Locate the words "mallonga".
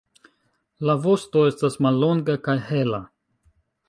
1.87-2.37